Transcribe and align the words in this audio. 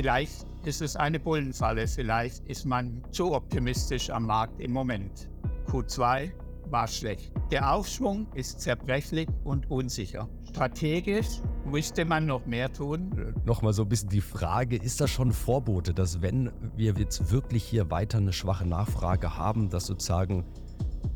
Vielleicht 0.00 0.46
ist 0.64 0.80
es 0.80 0.96
eine 0.96 1.20
Bullenfalle, 1.20 1.86
vielleicht 1.86 2.48
ist 2.48 2.64
man 2.64 3.02
zu 3.10 3.34
optimistisch 3.34 4.08
am 4.08 4.24
Markt 4.24 4.58
im 4.58 4.72
Moment. 4.72 5.28
Q2 5.66 6.32
war 6.70 6.88
schlecht. 6.88 7.30
Der 7.50 7.70
Aufschwung 7.70 8.26
ist 8.32 8.62
zerbrechlich 8.62 9.28
und 9.44 9.70
unsicher. 9.70 10.26
Strategisch 10.48 11.42
müsste 11.66 12.06
man 12.06 12.24
noch 12.24 12.46
mehr 12.46 12.72
tun. 12.72 13.34
Nochmal 13.44 13.74
so 13.74 13.82
ein 13.82 13.90
bisschen 13.90 14.08
die 14.08 14.22
Frage, 14.22 14.76
ist 14.76 15.02
das 15.02 15.10
schon 15.10 15.34
Vorbote, 15.34 15.92
dass 15.92 16.22
wenn 16.22 16.50
wir 16.76 16.94
jetzt 16.94 17.30
wirklich 17.30 17.62
hier 17.62 17.90
weiter 17.90 18.16
eine 18.16 18.32
schwache 18.32 18.66
Nachfrage 18.66 19.36
haben, 19.36 19.68
dass 19.68 19.84
sozusagen 19.84 20.46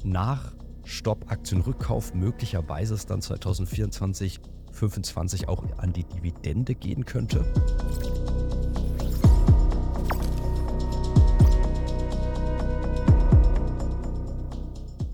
nach 0.04 0.54
Stopp 0.84 1.32
Aktienrückkauf 1.32 2.12
möglicherweise 2.12 2.92
es 2.92 3.06
dann 3.06 3.22
2024, 3.22 4.42
2025 4.72 5.48
auch 5.48 5.64
an 5.78 5.94
die 5.94 6.04
Dividende 6.04 6.74
gehen 6.74 7.06
könnte? 7.06 7.50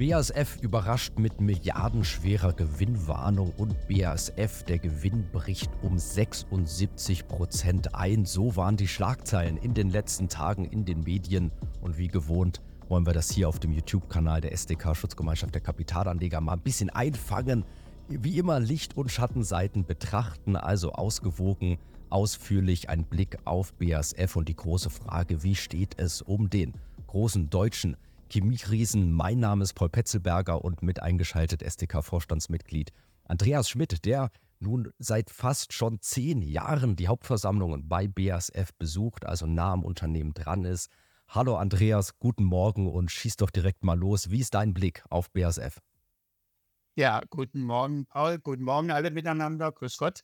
BASF 0.00 0.56
überrascht 0.62 1.18
mit 1.18 1.42
milliardenschwerer 1.42 2.54
Gewinnwarnung 2.54 3.52
und 3.58 3.76
BASF, 3.86 4.62
der 4.62 4.78
Gewinn 4.78 5.26
bricht 5.30 5.70
um 5.82 5.98
76 5.98 7.28
Prozent 7.28 7.94
ein. 7.94 8.24
So 8.24 8.56
waren 8.56 8.78
die 8.78 8.88
Schlagzeilen 8.88 9.58
in 9.58 9.74
den 9.74 9.90
letzten 9.90 10.30
Tagen 10.30 10.64
in 10.64 10.86
den 10.86 11.02
Medien 11.02 11.52
und 11.82 11.98
wie 11.98 12.08
gewohnt 12.08 12.62
wollen 12.88 13.04
wir 13.04 13.12
das 13.12 13.30
hier 13.30 13.46
auf 13.46 13.58
dem 13.58 13.72
YouTube-Kanal 13.72 14.40
der 14.40 14.52
SDK 14.52 14.96
Schutzgemeinschaft 14.96 15.52
der 15.52 15.60
Kapitalanleger 15.60 16.40
mal 16.40 16.54
ein 16.54 16.60
bisschen 16.60 16.88
einfangen. 16.88 17.66
Wie 18.08 18.38
immer 18.38 18.58
Licht- 18.58 18.96
und 18.96 19.10
Schattenseiten 19.10 19.84
betrachten, 19.84 20.56
also 20.56 20.92
ausgewogen, 20.92 21.76
ausführlich 22.08 22.88
ein 22.88 23.04
Blick 23.04 23.36
auf 23.44 23.74
BASF 23.74 24.34
und 24.34 24.48
die 24.48 24.56
große 24.56 24.88
Frage, 24.88 25.42
wie 25.42 25.56
steht 25.56 25.98
es 25.98 26.22
um 26.22 26.48
den 26.48 26.72
großen 27.06 27.50
deutschen 27.50 27.98
Chemieriesen. 28.32 29.12
Mein 29.12 29.40
Name 29.40 29.64
ist 29.64 29.74
Paul 29.74 29.88
Petzelberger 29.88 30.64
und 30.64 30.82
mit 30.82 31.02
eingeschaltet 31.02 31.62
SDK-Vorstandsmitglied 31.62 32.92
Andreas 33.24 33.68
Schmidt, 33.68 34.04
der 34.04 34.30
nun 34.60 34.92
seit 34.98 35.30
fast 35.30 35.72
schon 35.72 36.00
zehn 36.00 36.42
Jahren 36.42 36.94
die 36.94 37.08
Hauptversammlungen 37.08 37.88
bei 37.88 38.06
BASF 38.06 38.72
besucht, 38.78 39.26
also 39.26 39.46
nah 39.46 39.72
am 39.72 39.84
Unternehmen 39.84 40.32
dran 40.34 40.64
ist. 40.64 40.90
Hallo 41.28 41.56
Andreas, 41.56 42.18
guten 42.18 42.44
Morgen 42.44 42.88
und 42.88 43.10
schieß 43.10 43.36
doch 43.36 43.50
direkt 43.50 43.82
mal 43.84 43.98
los. 43.98 44.30
Wie 44.30 44.40
ist 44.40 44.54
dein 44.54 44.74
Blick 44.74 45.04
auf 45.10 45.30
BASF? 45.30 45.80
Ja, 46.96 47.22
guten 47.30 47.62
Morgen, 47.62 48.06
Paul. 48.06 48.38
Guten 48.38 48.64
Morgen 48.64 48.90
alle 48.90 49.10
miteinander. 49.10 49.72
Grüß 49.72 49.96
Gott. 49.96 50.20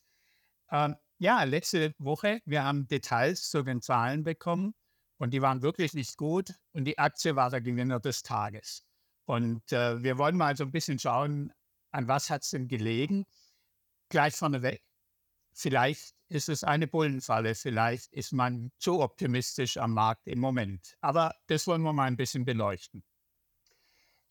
Ähm, 0.71 0.97
ja, 1.19 1.43
letzte 1.45 1.95
Woche, 1.99 2.41
wir 2.45 2.65
haben 2.65 2.87
Details 2.89 3.49
zu 3.49 3.63
den 3.63 3.81
Zahlen 3.81 4.23
bekommen. 4.23 4.75
Und 5.19 5.31
die 5.33 5.43
waren 5.43 5.63
wirklich 5.63 5.95
nicht 5.95 6.17
gut 6.17 6.55
und 6.73 6.85
die 6.85 6.99
Aktie 6.99 7.37
war 7.37 7.51
der 7.51 7.61
Gewinner 7.61 8.01
des 8.01 8.23
Tages. 8.23 8.85
Und 9.25 9.73
äh, 9.73 10.03
wir 10.03 10.19
wollen 10.19 10.37
mal 10.37 10.57
so 10.57 10.65
ein 10.65 10.73
bisschen 10.73 10.99
schauen, 10.99 11.53
an 11.91 12.07
was 12.07 12.31
hat 12.31 12.43
es 12.43 12.51
denn 12.51 12.69
gelegen. 12.69 13.25
Gleich 14.09 14.35
vorneweg, 14.37 14.83
vielleicht 15.53 16.15
ist 16.29 16.49
es 16.49 16.63
eine 16.63 16.87
Bullenfalle, 16.87 17.55
vielleicht 17.55 18.13
ist 18.13 18.33
man 18.33 18.71
zu 18.79 19.01
optimistisch 19.01 19.79
am 19.79 19.95
Markt 19.95 20.27
im 20.27 20.39
Moment. 20.39 20.97
Aber 21.01 21.35
das 21.47 21.67
wollen 21.67 21.83
wir 21.83 21.93
mal 21.93 22.05
ein 22.05 22.17
bisschen 22.17 22.45
beleuchten. 22.45 23.03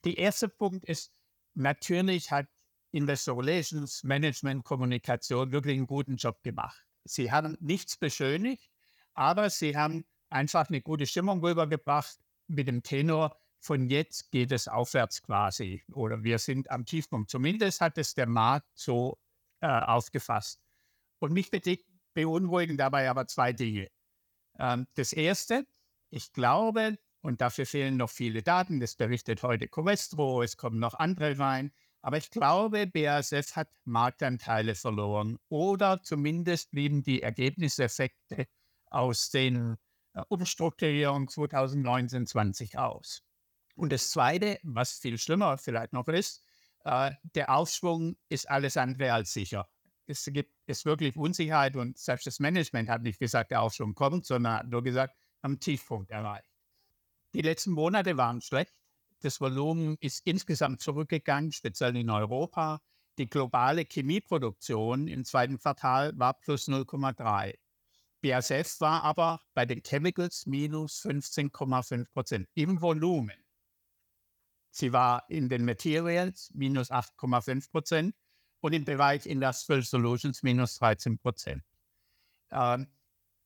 Der 0.03 0.17
erste 0.17 0.47
Punkt 0.47 0.85
ist, 0.85 1.11
natürlich 1.55 2.31
hat 2.31 2.47
Investor 2.91 3.37
Relations, 3.37 4.03
Management, 4.03 4.63
Kommunikation 4.63 5.51
wirklich 5.51 5.77
einen 5.77 5.87
guten 5.87 6.15
Job 6.15 6.41
gemacht. 6.43 6.85
Sie 7.03 7.31
haben 7.31 7.57
nichts 7.59 7.97
beschönigt, 7.97 8.71
aber 9.13 9.49
sie 9.49 9.75
haben 9.75 10.05
einfach 10.29 10.69
eine 10.69 10.81
gute 10.81 11.05
Stimmung 11.05 11.43
rübergebracht 11.43 12.17
mit 12.47 12.67
dem 12.67 12.83
Tenor, 12.83 13.37
von 13.59 13.89
jetzt 13.89 14.31
geht 14.31 14.51
es 14.51 14.67
aufwärts 14.67 15.23
quasi 15.23 15.83
oder 15.91 16.23
wir 16.23 16.37
sind 16.37 16.69
am 16.69 16.85
Tiefpunkt. 16.85 17.31
Zumindest 17.31 17.81
hat 17.81 17.97
es 17.97 18.13
der 18.13 18.27
Markt 18.27 18.69
so 18.75 19.17
äh, 19.61 19.67
aufgefasst. 19.67 20.61
Und 21.19 21.33
mich 21.33 21.49
beunruhigen 22.13 22.77
dabei 22.77 23.09
aber 23.09 23.27
zwei 23.27 23.53
Dinge. 23.53 23.89
Ähm, 24.59 24.87
das 24.93 25.13
erste, 25.13 25.65
ich 26.11 26.31
glaube, 26.31 26.97
und 27.21 27.41
dafür 27.41 27.65
fehlen 27.65 27.97
noch 27.97 28.11
viele 28.11 28.43
Daten, 28.43 28.79
das 28.79 28.95
berichtet 28.95 29.41
heute 29.41 29.67
Covestro, 29.67 30.43
es 30.43 30.57
kommen 30.57 30.77
noch 30.77 30.93
andere 30.93 31.39
rein, 31.39 31.71
aber 32.03 32.17
ich 32.17 32.29
glaube, 32.29 32.85
BASF 32.85 33.55
hat 33.55 33.69
Marktanteile 33.83 34.75
verloren 34.75 35.39
oder 35.49 36.03
zumindest 36.03 36.69
blieben 36.69 37.01
die 37.01 37.23
Ergebniseffekte 37.23 38.45
aus 38.91 39.31
den 39.31 39.77
Umstrukturierung 40.29 41.27
2019-20 41.27 42.77
aus. 42.77 43.23
Und 43.75 43.91
das 43.91 44.09
Zweite, 44.09 44.59
was 44.63 44.93
viel 44.93 45.17
schlimmer 45.17 45.57
vielleicht 45.57 45.93
noch 45.93 46.07
ist, 46.07 46.41
äh, 46.85 47.11
der 47.35 47.55
Aufschwung 47.55 48.15
ist 48.29 48.49
alles 48.49 48.77
andere 48.77 49.11
als 49.11 49.33
sicher. 49.33 49.67
Es 50.07 50.25
gibt 50.31 50.53
es 50.67 50.85
wirklich 50.85 51.17
Unsicherheit 51.17 51.75
und 51.75 51.97
selbst 51.97 52.27
das 52.27 52.39
Management 52.39 52.89
hat 52.89 53.01
nicht 53.01 53.19
gesagt, 53.19 53.51
der 53.51 53.61
Aufschwung 53.61 53.95
kommt, 53.95 54.25
sondern 54.25 54.59
hat 54.59 54.67
nur 54.67 54.83
gesagt, 54.83 55.15
am 55.41 55.59
Tiefpunkt 55.59 56.11
erreicht. 56.11 56.49
Die 57.33 57.41
letzten 57.41 57.71
Monate 57.71 58.15
waren 58.17 58.41
schlecht. 58.41 58.73
Das 59.21 59.41
Volumen 59.41 59.97
ist 59.99 60.25
insgesamt 60.25 60.81
zurückgegangen, 60.81 61.51
speziell 61.51 61.95
in 61.97 62.09
Europa. 62.09 62.81
Die 63.17 63.29
globale 63.29 63.85
Chemieproduktion 63.89 65.07
im 65.07 65.25
zweiten 65.25 65.57
Quartal 65.57 66.17
war 66.17 66.33
plus 66.33 66.67
0,3. 66.67 67.55
BASF 68.25 68.81
war 68.81 69.03
aber 69.03 69.41
bei 69.53 69.65
den 69.65 69.83
Chemicals 69.83 70.47
minus 70.47 71.05
15,5 71.05 72.05
Prozent 72.11 72.49
im 72.55 72.81
Volumen. 72.81 73.37
Sie 74.71 74.91
war 74.91 75.23
in 75.29 75.47
den 75.47 75.63
Materials 75.63 76.49
minus 76.53 76.89
8,5 76.89 77.69
Prozent 77.69 78.15
und 78.61 78.73
im 78.73 78.83
Bereich 78.83 79.27
Industrial 79.27 79.83
Solutions 79.83 80.41
minus 80.41 80.75
13 80.79 81.19
Prozent. 81.19 81.63
Ähm, 82.49 82.87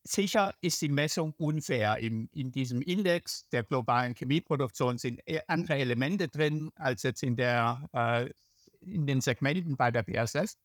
sicher 0.04 0.56
ist 0.62 0.82
die 0.82 0.90
Messung 0.90 1.34
unfair. 1.38 1.98
Im, 1.98 2.30
in 2.32 2.52
diesem 2.52 2.82
Index 2.82 3.50
der 3.50 3.64
globalen 3.64 4.16
Chemieproduktion 4.16 4.98
sind 4.98 5.20
e, 5.26 5.42
andere 5.48 5.78
Elemente 5.78 6.30
drin 6.30 6.72
als 6.76 7.04
jetzt 7.04 7.22
in, 7.22 7.36
der, 7.36 7.90
äh, 7.92 8.30
in 8.80 9.06
den 9.06 9.20
Segmenten 9.20 9.76
bei 9.76 9.92
der 9.92 10.04
BASF. 10.04 10.56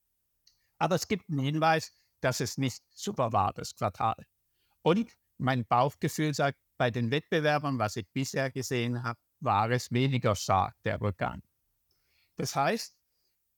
Aber 0.78 0.94
es 0.94 1.08
gibt 1.08 1.28
einen 1.28 1.40
Hinweis, 1.40 1.92
dass 2.24 2.40
es 2.40 2.56
nicht 2.56 2.82
super 2.90 3.32
war, 3.32 3.52
das 3.52 3.74
Quartal. 3.74 4.16
Und 4.80 5.12
mein 5.36 5.66
Bauchgefühl 5.66 6.32
sagt, 6.32 6.58
bei 6.78 6.90
den 6.90 7.10
Wettbewerbern, 7.10 7.78
was 7.78 7.96
ich 7.96 8.10
bisher 8.12 8.50
gesehen 8.50 9.02
habe, 9.02 9.20
war 9.40 9.70
es 9.70 9.92
weniger 9.92 10.34
stark, 10.34 10.74
der 10.84 11.00
Rückgang. 11.02 11.42
Das 12.36 12.56
heißt, 12.56 12.96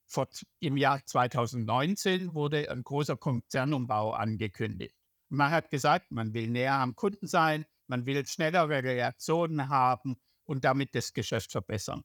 vor, 0.05 0.28
im 0.59 0.76
Jahr 0.76 1.05
2019 1.05 2.34
wurde 2.34 2.69
ein 2.69 2.82
großer 2.82 3.16
Konzernumbau 3.16 4.12
angekündigt. 4.12 4.97
Man 5.28 5.53
hat 5.53 5.71
gesagt, 5.71 6.10
man 6.10 6.34
will 6.34 6.49
näher 6.49 6.75
am 6.75 6.97
Kunden 6.97 7.28
sein, 7.28 7.66
man 7.87 8.05
will 8.05 8.26
schnellere 8.26 8.82
Reaktionen 8.82 9.69
haben 9.69 10.16
und 10.44 10.65
damit 10.65 10.94
das 10.94 11.12
Geschäft 11.12 11.53
verbessern. 11.53 12.03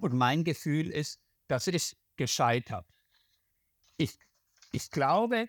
Und 0.00 0.14
mein 0.14 0.44
Gefühl 0.44 0.88
ist, 0.88 1.20
das 1.48 1.66
ist 1.66 1.96
gescheitert. 2.16 2.86
Ich, 3.96 4.16
ich 4.72 4.90
glaube, 4.90 5.48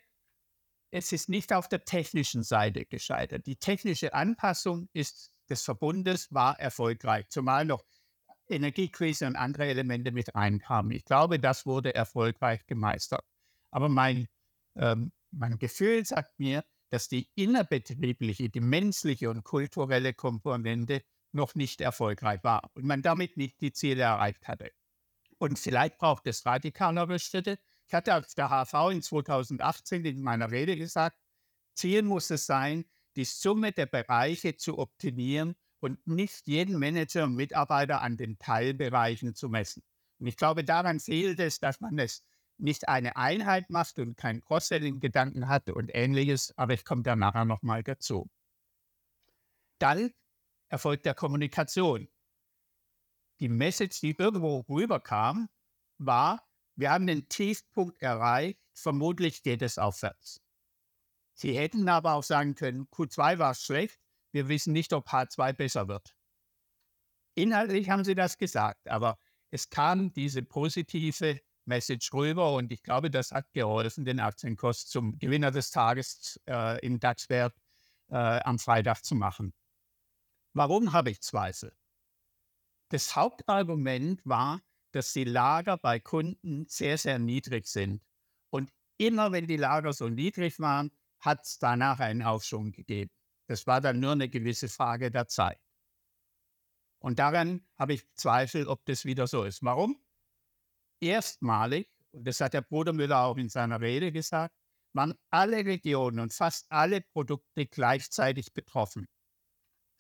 es 0.98 1.12
ist 1.12 1.30
nicht 1.30 1.54
auf 1.54 1.70
der 1.70 1.86
technischen 1.86 2.44
Seite 2.44 2.86
gescheitert. 2.86 3.46
Die 3.46 3.56
technische 3.56 4.14
Anpassung 4.14 4.90
ist, 4.94 5.32
des 5.50 5.64
Verbundes 5.64 6.34
war 6.34 6.60
erfolgreich, 6.60 7.30
zumal 7.30 7.66
noch 7.66 7.86
Energiekrise 8.50 9.28
und 9.28 9.36
andere 9.36 9.68
Elemente 9.68 10.12
mit 10.12 10.34
reinkamen. 10.34 10.92
Ich 10.92 11.06
glaube, 11.06 11.40
das 11.40 11.66
wurde 11.66 11.94
erfolgreich 11.94 12.66
gemeistert. 12.66 13.24
Aber 13.72 13.90
mein, 13.90 14.28
ähm, 14.76 15.12
mein 15.32 15.60
Gefühl 15.60 16.06
sagt 16.06 16.40
mir, 16.40 16.64
dass 16.90 17.10
die 17.10 17.30
innerbetriebliche, 17.36 18.50
die 18.50 18.62
menschliche 18.62 19.30
und 19.30 19.44
kulturelle 19.44 20.14
Komponente 20.14 21.04
noch 21.34 21.56
nicht 21.56 21.82
erfolgreich 21.82 22.44
war 22.44 22.72
und 22.74 22.86
man 22.86 23.02
damit 23.02 23.38
nicht 23.38 23.62
die 23.62 23.74
Ziele 23.74 24.04
erreicht 24.04 24.48
hatte. 24.48 24.72
Und 25.38 25.60
vielleicht 25.60 25.98
braucht 25.98 26.26
es 26.26 26.46
radikalere 26.46 27.20
Schritte, 27.20 27.60
ich 27.88 27.94
hatte 27.94 28.16
auf 28.16 28.34
der 28.36 28.50
HV 28.50 28.92
in 28.92 29.02
2018 29.02 30.04
in 30.06 30.22
meiner 30.22 30.52
Rede 30.52 30.76
gesagt, 30.76 31.18
Ziel 31.74 32.04
muss 32.04 32.30
es 32.30 32.46
sein, 32.46 32.86
die 33.16 33.24
Summe 33.24 33.72
der 33.72 33.86
Bereiche 33.86 34.58
zu 34.58 34.78
optimieren 34.78 35.56
und 35.80 36.06
nicht 36.06 36.48
jeden 36.48 36.80
Manager 36.80 37.24
und 37.24 37.36
Mitarbeiter 37.36 38.02
an 38.02 38.18
den 38.18 38.38
Teilbereichen 38.40 39.36
zu 39.36 39.48
messen. 39.48 39.84
Und 40.20 40.28
ich 40.28 40.36
glaube, 40.36 40.64
daran 40.64 41.00
fehlt 41.00 41.40
es, 41.40 41.60
dass 41.60 41.80
man 41.80 41.98
es 41.98 42.24
nicht 42.58 42.90
eine 42.90 43.16
Einheit 43.16 43.70
macht 43.70 44.00
und 44.00 44.18
keinen 44.18 44.44
Cross-Selling-Gedanken 44.44 45.48
hat 45.48 45.70
und 45.70 45.92
ähnliches, 45.94 46.58
aber 46.58 46.74
ich 46.74 46.84
komme 46.84 47.04
da 47.04 47.16
nachher 47.16 47.46
nochmal 47.46 47.84
dazu. 47.84 48.30
Dann 49.80 50.12
erfolgt 50.70 51.06
der 51.06 51.14
Kommunikation. 51.14 52.10
Die 53.40 53.50
Message, 53.50 54.02
die 54.02 54.16
irgendwo 54.18 54.62
rüberkam, 54.68 55.48
war, 56.00 56.47
wir 56.78 56.92
haben 56.92 57.08
den 57.08 57.28
Tiefpunkt 57.28 58.02
erreicht, 58.02 58.60
vermutlich 58.74 59.44
geht 59.44 59.62
es 59.62 59.78
aufwärts. 59.78 60.42
Sie 61.34 61.58
hätten 61.58 61.90
aber 61.90 62.14
auch 62.14 62.24
sagen 62.24 62.56
können, 62.56 62.88
Q2 62.88 63.40
war 63.40 63.54
schlecht, 63.56 64.00
wir 64.32 64.48
wissen 64.48 64.74
nicht, 64.74 64.94
ob 64.94 65.08
H2 65.10 65.54
besser 65.54 65.88
wird. 65.88 66.16
Inhaltlich 67.36 67.90
haben 67.90 68.04
sie 68.04 68.16
das 68.16 68.38
gesagt, 68.38 68.88
aber 68.88 69.18
es 69.52 69.70
kam 69.70 70.14
diese 70.14 70.44
positive 70.44 71.40
Message 71.66 72.14
rüber 72.14 72.54
und 72.54 72.72
ich 72.72 72.82
glaube, 72.82 73.12
das 73.12 73.32
hat 73.32 73.52
geholfen, 73.54 74.06
den 74.06 74.20
Aktienkurs 74.20 74.88
zum 74.88 75.18
Gewinner 75.20 75.52
des 75.52 75.70
Tages 75.70 76.40
äh, 76.48 76.80
im 76.86 77.00
DAX-Wert 77.00 77.56
äh, 78.10 78.16
am 78.16 78.58
Freitag 78.60 79.04
zu 79.04 79.16
machen. 79.16 79.54
Warum 80.54 80.94
habe 80.94 81.12
ich 81.12 81.22
Zweifel? 81.22 81.76
Das 82.90 83.16
Hauptargument 83.16 84.26
war, 84.26 84.62
dass 84.98 85.14
die 85.14 85.26
Lager 85.26 85.78
bei 85.78 86.00
Kunden 86.00 86.66
sehr, 86.68 86.98
sehr 86.98 87.20
niedrig 87.20 87.68
sind. 87.68 88.02
Und 88.50 88.72
immer 88.98 89.32
wenn 89.32 89.46
die 89.46 89.58
Lager 89.58 89.94
so 89.94 90.10
niedrig 90.10 90.60
waren, 90.60 90.92
hat 91.20 91.46
es 91.46 91.60
danach 91.60 92.00
einen 92.00 92.24
Aufschwung 92.24 92.72
gegeben. 92.72 93.12
Das 93.48 93.68
war 93.68 93.80
dann 93.80 94.00
nur 94.00 94.14
eine 94.14 94.28
gewisse 94.28 94.70
Frage 94.70 95.12
der 95.12 95.28
Zeit. 95.28 95.60
Und 96.98 97.20
daran 97.20 97.64
habe 97.78 97.94
ich 97.94 98.12
Zweifel, 98.16 98.68
ob 98.68 98.84
das 98.86 99.06
wieder 99.06 99.28
so 99.28 99.44
ist. 99.44 99.64
Warum? 99.64 100.02
Erstmalig, 101.00 101.88
und 102.12 102.26
das 102.26 102.42
hat 102.42 102.56
der 102.56 102.62
Bruder 102.62 102.92
Müller 102.92 103.20
auch 103.20 103.38
in 103.38 103.50
seiner 103.50 103.80
Rede 103.80 104.12
gesagt, 104.12 104.56
waren 104.94 105.14
alle 105.30 105.58
Regionen 105.64 106.20
und 106.20 106.34
fast 106.34 106.66
alle 106.72 107.02
Produkte 107.02 107.68
gleichzeitig 107.68 108.52
betroffen. 108.52 109.08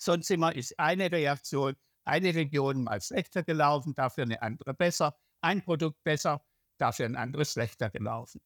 Sonst 0.01 0.31
immer 0.31 0.55
ist 0.55 0.79
eine 0.79 1.11
Reaktion, 1.11 1.75
eine 2.07 2.33
Region 2.33 2.83
mal 2.83 3.01
schlechter 3.01 3.44
gelaufen, 3.44 3.94
dafür 3.95 4.24
eine 4.24 4.42
andere 4.42 4.74
besser, 4.74 5.18
ein 5.42 5.62
Produkt 5.63 6.04
besser, 6.04 6.44
dafür 6.77 7.06
ein 7.06 7.15
anderes 7.15 7.54
schlechter 7.54 7.89
gelaufen. 7.89 8.42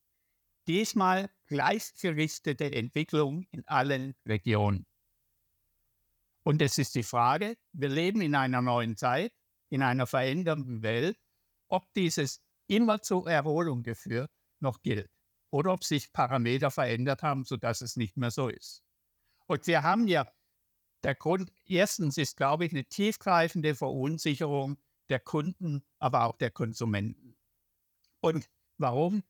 Diesmal 0.67 1.29
gleichgerichtete 1.47 2.71
Entwicklung 2.71 3.45
in 3.51 3.67
allen 3.67 4.15
Regionen. 4.27 4.85
Und 6.43 6.61
es 6.61 6.77
ist 6.77 6.95
die 6.95 7.03
Frage, 7.03 7.55
wir 7.71 7.89
leben 7.89 8.21
in 8.21 8.35
einer 8.35 8.61
neuen 8.61 8.97
Zeit, 8.97 9.33
in 9.69 9.83
einer 9.83 10.07
verändernden 10.07 10.81
Welt, 10.81 11.19
ob 11.67 11.91
dieses 11.93 12.41
immer 12.67 13.01
zur 13.01 13.29
Erholung 13.29 13.83
geführt 13.83 14.31
noch 14.59 14.81
gilt 14.81 15.09
oder 15.51 15.73
ob 15.73 15.83
sich 15.83 16.11
Parameter 16.13 16.71
verändert 16.71 17.23
haben, 17.23 17.43
sodass 17.43 17.81
es 17.81 17.95
nicht 17.95 18.17
mehr 18.17 18.31
so 18.31 18.47
ist. 18.47 18.83
Und 19.47 19.67
wir 19.67 19.83
haben 19.83 20.07
ja, 20.07 20.31
der 21.03 21.15
Grund, 21.15 21.51
erstens 21.65 22.17
ist, 22.17 22.37
glaube 22.37 22.65
ich, 22.65 22.71
eine 22.71 22.85
tiefgreifende 22.85 23.75
Verunsicherung 23.75 24.77
der 25.09 25.19
Kunden, 25.19 25.83
aber 25.99 26.25
auch 26.25 26.37
der 26.37 26.51
Konsumenten. 26.51 27.35
Und 28.21 28.49
warum? 28.77 29.23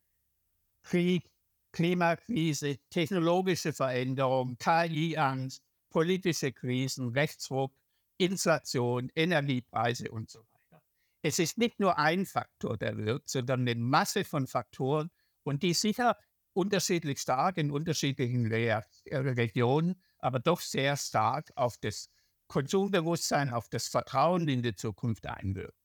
Krieg, 0.83 1.31
Klimakrise, 1.71 2.77
technologische 2.89 3.73
Veränderung, 3.73 4.57
KI-Angst, 4.57 5.63
politische 5.89 6.51
Krisen, 6.51 7.09
Rechtsruck, 7.09 7.73
Inflation, 8.17 9.09
Energiepreise 9.15 10.11
und 10.11 10.29
so 10.29 10.39
weiter. 10.39 10.83
Es 11.21 11.39
ist 11.39 11.57
nicht 11.57 11.79
nur 11.79 11.97
ein 11.97 12.25
Faktor, 12.25 12.77
der 12.77 12.97
wirkt, 12.97 13.29
sondern 13.29 13.61
eine 13.61 13.75
Masse 13.75 14.23
von 14.23 14.47
Faktoren 14.47 15.09
und 15.43 15.63
die 15.63 15.73
sicher 15.73 16.17
unterschiedlich 16.53 17.19
stark 17.19 17.57
in 17.57 17.71
unterschiedlichen 17.71 18.51
äh, 18.51 18.81
Regionen, 19.11 20.01
aber 20.21 20.39
doch 20.39 20.61
sehr 20.61 20.95
stark 20.97 21.51
auf 21.55 21.77
das 21.77 22.09
Konsumbewusstsein, 22.47 23.49
auf 23.49 23.69
das 23.69 23.87
Vertrauen 23.87 24.47
in 24.47 24.61
die 24.61 24.75
Zukunft 24.75 25.25
einwirkt. 25.25 25.77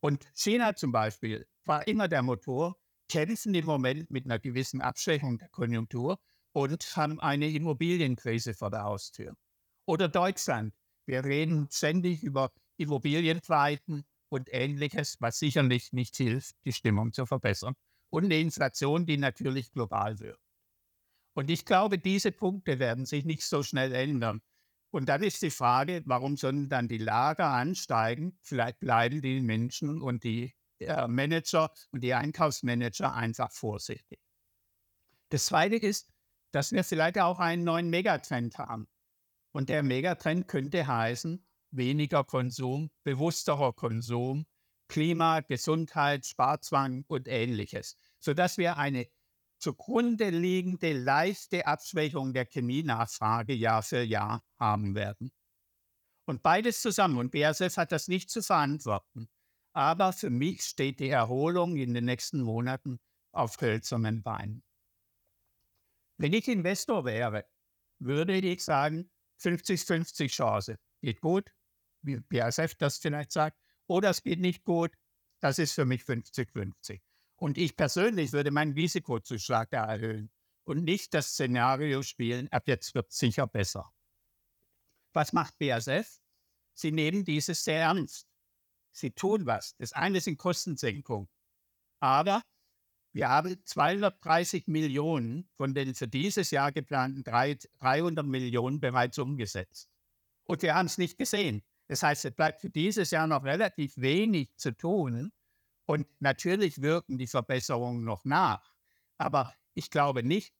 Und 0.00 0.26
China 0.34 0.74
zum 0.74 0.92
Beispiel 0.92 1.46
war 1.64 1.86
immer 1.88 2.08
der 2.08 2.22
Motor, 2.22 2.76
kämpfen 3.08 3.54
im 3.54 3.64
Moment 3.64 4.10
mit 4.10 4.24
einer 4.24 4.38
gewissen 4.38 4.80
Abschwächung 4.80 5.38
der 5.38 5.48
Konjunktur 5.48 6.18
und 6.52 6.96
haben 6.96 7.20
eine 7.20 7.48
Immobilienkrise 7.48 8.54
vor 8.54 8.70
der 8.70 8.84
Haustür. 8.84 9.34
Oder 9.86 10.08
Deutschland. 10.08 10.74
Wir 11.06 11.24
reden 11.24 11.68
ständig 11.70 12.22
über 12.22 12.52
Immobilienpleiten 12.76 14.04
und 14.28 14.52
Ähnliches, 14.52 15.16
was 15.20 15.38
sicherlich 15.38 15.92
nicht 15.92 16.16
hilft, 16.16 16.54
die 16.64 16.72
Stimmung 16.72 17.12
zu 17.12 17.26
verbessern. 17.26 17.74
Und 18.10 18.24
eine 18.24 18.38
Inflation, 18.38 19.06
die 19.06 19.16
natürlich 19.16 19.72
global 19.72 20.18
wird. 20.20 20.38
Und 21.38 21.50
ich 21.50 21.64
glaube, 21.64 22.00
diese 22.00 22.32
Punkte 22.32 22.80
werden 22.80 23.06
sich 23.06 23.24
nicht 23.24 23.44
so 23.44 23.62
schnell 23.62 23.94
ändern. 23.94 24.42
Und 24.90 25.08
dann 25.08 25.22
ist 25.22 25.40
die 25.40 25.52
Frage, 25.52 26.02
warum 26.04 26.36
sollen 26.36 26.68
dann 26.68 26.88
die 26.88 26.98
Lager 26.98 27.46
ansteigen? 27.46 28.36
Vielleicht 28.42 28.80
bleiben 28.80 29.22
die 29.22 29.40
Menschen 29.40 30.02
und 30.02 30.24
die 30.24 30.52
äh, 30.80 31.06
Manager 31.06 31.70
und 31.92 32.02
die 32.02 32.12
Einkaufsmanager 32.12 33.14
einfach 33.14 33.52
vorsichtig. 33.52 34.18
Das 35.28 35.46
Zweite 35.46 35.76
ist, 35.76 36.10
dass 36.50 36.72
wir 36.72 36.82
vielleicht 36.82 37.20
auch 37.20 37.38
einen 37.38 37.62
neuen 37.62 37.88
Megatrend 37.88 38.58
haben. 38.58 38.88
Und 39.52 39.68
der 39.68 39.84
Megatrend 39.84 40.48
könnte 40.48 40.88
heißen, 40.88 41.46
weniger 41.70 42.24
Konsum, 42.24 42.90
bewussterer 43.04 43.74
Konsum, 43.74 44.44
Klima, 44.88 45.38
Gesundheit, 45.42 46.26
Sparzwang 46.26 47.04
und 47.06 47.28
ähnliches, 47.28 47.96
sodass 48.18 48.58
wir 48.58 48.76
eine 48.76 49.06
zugrunde 49.58 50.30
liegende 50.30 50.92
leichte 50.92 51.66
Abschwächung 51.66 52.32
der 52.32 52.46
Chemienachfrage 52.46 53.54
Jahr 53.54 53.82
für 53.82 54.02
Jahr 54.02 54.44
haben 54.58 54.94
werden. 54.94 55.32
Und 56.26 56.42
beides 56.42 56.82
zusammen, 56.82 57.18
und 57.18 57.30
BASF 57.30 57.76
hat 57.76 57.92
das 57.92 58.08
nicht 58.08 58.30
zu 58.30 58.42
verantworten, 58.42 59.28
aber 59.72 60.12
für 60.12 60.30
mich 60.30 60.62
steht 60.62 61.00
die 61.00 61.08
Erholung 61.08 61.76
in 61.76 61.94
den 61.94 62.04
nächsten 62.04 62.42
Monaten 62.42 63.00
auf 63.32 63.60
hölzernen 63.60 64.22
Beinen. 64.22 64.62
Wenn 66.18 66.32
ich 66.32 66.48
Investor 66.48 67.04
wäre, 67.04 67.46
würde 67.98 68.36
ich 68.36 68.64
sagen, 68.64 69.10
50-50 69.40 70.28
Chance. 70.28 70.78
Geht 71.00 71.20
gut, 71.20 71.50
wie 72.02 72.18
BASF 72.20 72.74
das 72.74 72.98
vielleicht 72.98 73.32
sagt, 73.32 73.58
oder 73.86 74.10
es 74.10 74.22
geht 74.22 74.40
nicht 74.40 74.64
gut. 74.64 74.92
Das 75.40 75.58
ist 75.58 75.72
für 75.72 75.84
mich 75.84 76.02
50-50. 76.02 77.00
Und 77.38 77.56
ich 77.56 77.76
persönlich 77.76 78.32
würde 78.32 78.50
meinen 78.50 78.72
Risikozuschlag 78.72 79.70
da 79.70 79.84
erhöhen 79.86 80.30
und 80.64 80.84
nicht 80.84 81.14
das 81.14 81.28
Szenario 81.28 82.02
spielen, 82.02 82.48
ab 82.48 82.66
jetzt 82.66 82.94
wird 82.94 83.10
es 83.10 83.18
sicher 83.18 83.46
besser. 83.46 83.90
Was 85.12 85.32
macht 85.32 85.56
BASF? 85.58 86.20
Sie 86.74 86.92
nehmen 86.92 87.24
dieses 87.24 87.64
sehr 87.64 87.80
ernst. 87.80 88.28
Sie 88.90 89.12
tun 89.12 89.46
was. 89.46 89.76
Das 89.78 89.92
eine 89.92 90.20
sind 90.20 90.36
Kostensenkung. 90.36 91.28
Aber 92.00 92.42
wir 93.12 93.28
haben 93.28 93.64
230 93.64 94.66
Millionen 94.66 95.48
von 95.56 95.74
den 95.74 95.94
für 95.94 96.08
dieses 96.08 96.50
Jahr 96.50 96.72
geplanten 96.72 97.24
300 97.24 98.26
Millionen 98.26 98.80
bereits 98.80 99.18
umgesetzt. 99.18 99.88
Und 100.44 100.62
wir 100.62 100.74
haben 100.74 100.86
es 100.86 100.98
nicht 100.98 101.18
gesehen. 101.18 101.62
Das 101.86 102.02
heißt, 102.02 102.24
es 102.24 102.34
bleibt 102.34 102.60
für 102.60 102.70
dieses 102.70 103.10
Jahr 103.10 103.26
noch 103.26 103.44
relativ 103.44 103.96
wenig 103.96 104.50
zu 104.56 104.76
tun. 104.76 105.32
Und 105.88 106.06
natürlich 106.20 106.82
wirken 106.82 107.16
die 107.16 107.26
Verbesserungen 107.26 108.04
noch 108.04 108.26
nach. 108.26 108.74
Aber 109.16 109.54
ich 109.72 109.90
glaube 109.90 110.22
nicht, 110.22 110.54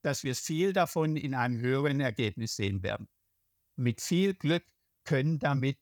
dass 0.00 0.24
wir 0.24 0.34
viel 0.34 0.72
davon 0.72 1.16
in 1.16 1.34
einem 1.34 1.60
höheren 1.60 2.00
Ergebnis 2.00 2.56
sehen 2.56 2.82
werden. 2.82 3.06
Mit 3.76 4.00
viel 4.00 4.32
Glück 4.32 4.64
können 5.04 5.38
damit 5.38 5.78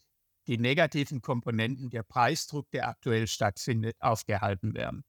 die 0.49 0.59
negativen 0.59 1.23
Komponenten 1.23 1.91
der 1.91 2.03
Preisdruck, 2.03 2.71
der 2.73 2.89
aktuell 2.89 3.29
stattfindet, 3.29 3.97
aufgehalten 4.01 4.75
werden. 4.75 5.05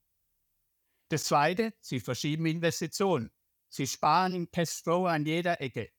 Das 1.09 1.23
Zweite, 1.23 1.73
sie 1.79 1.99
verschieben 1.99 2.45
Investitionen. 2.45 3.31
Sie 3.69 3.87
sparen 3.87 4.51
Cashflow 4.51 5.07
an 5.07 5.25
jeder 5.25 5.61
Ecke. 5.61 5.89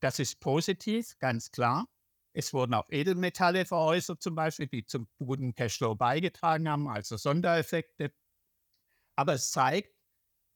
Das 0.00 0.18
ist 0.18 0.40
positiv, 0.40 1.16
ganz 1.18 1.50
klar. 1.50 1.88
Es 2.32 2.52
wurden 2.52 2.74
auch 2.74 2.88
Edelmetalle 2.90 3.64
veräußert, 3.64 4.22
zum 4.22 4.34
Beispiel, 4.34 4.68
die 4.68 4.84
zum 4.84 5.08
guten 5.18 5.54
Cashflow 5.54 5.94
beigetragen 5.96 6.68
haben, 6.68 6.88
also 6.88 7.16
Sondereffekte. 7.16 8.12
Aber 9.16 9.34
es 9.34 9.50
zeigt, 9.50 9.94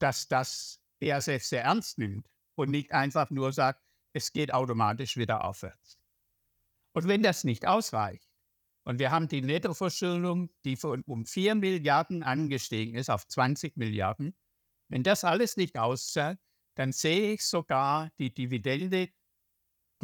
dass 0.01 0.29
das 0.29 0.81
BASF 1.01 1.45
sehr 1.45 1.65
ernst 1.65 1.99
nimmt 1.99 2.29
und 2.57 2.71
nicht 2.71 2.93
einfach 2.93 3.31
nur 3.31 3.53
sagt, 3.53 3.83
es 4.13 4.33
geht 4.33 4.55
automatisch 4.55 5.17
wieder 5.17 5.45
aufwärts. 5.45 5.99
Und 6.93 7.09
wenn 7.09 7.23
das 7.23 7.43
nicht 7.43 7.67
ausreicht, 7.67 8.29
und 8.85 8.99
wir 8.99 9.11
haben 9.11 9.29
die 9.29 9.41
Nettoverschuldung, 9.41 10.51
die 10.65 10.77
von 10.77 11.03
um 11.07 11.25
4 11.25 11.55
Milliarden 11.55 12.23
angestiegen 12.23 12.95
ist 12.95 13.09
auf 13.09 13.27
20 13.27 13.77
Milliarden. 13.77 14.37
Wenn 14.89 15.03
das 15.03 15.25
alles 15.25 15.57
nicht 15.57 15.79
auszahlt, 15.79 16.39
dann 16.77 16.93
sehe 16.93 17.33
ich 17.33 17.43
sogar 17.43 18.11
die 18.19 18.33
Dividende, 18.35 19.09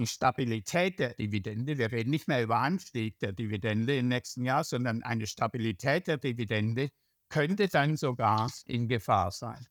die 0.01 0.07
Stabilität 0.07 0.99
der 0.99 1.15
Dividende. 1.15 1.77
Wir 1.77 1.93
reden 1.93 2.11
nicht 2.11 2.27
mehr 2.27 2.43
über 2.43 2.57
Anstieg 2.57 3.19
der 3.19 3.33
Dividende 3.33 3.99
im 3.99 4.09
nächsten 4.09 4.45
Jahr, 4.45 4.65
sondern 4.65 5.03
eine 5.03 5.27
Stabilität 5.27 6.07
der 6.07 6.17
Dividende 6.17 6.91
könnte 7.29 7.69
dann 7.69 7.97
sogar 7.97 8.51
in 8.65 8.89
Gefahr 8.89 9.31
sein. 9.31 9.67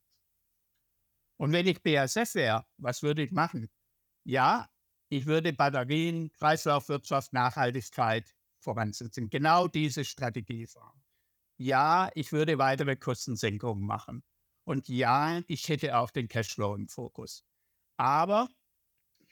Und 1.37 1.51
wenn 1.51 1.65
ich 1.65 1.81
BASF 1.81 2.35
wäre, 2.35 2.65
was 2.77 3.01
würde 3.01 3.23
ich 3.23 3.31
machen? 3.31 3.69
Ja, 4.23 4.69
ich 5.09 5.25
würde 5.25 5.51
Batterien, 5.51 6.31
Kreislaufwirtschaft, 6.33 7.33
Nachhaltigkeit 7.33 8.35
voransetzen. 8.59 9.29
Genau 9.29 9.67
diese 9.67 10.05
Strategie 10.05 10.67
fahren. 10.67 11.01
Ja, 11.57 12.11
ich 12.13 12.31
würde 12.31 12.59
weitere 12.59 12.95
Kostensenkungen 12.95 13.83
machen. 13.83 14.23
Und 14.63 14.87
ja, 14.89 15.41
ich 15.47 15.67
hätte 15.69 15.97
auch 15.97 16.11
den 16.11 16.27
Cashflow 16.27 16.75
im 16.75 16.87
Fokus. 16.87 17.43
Aber 17.97 18.47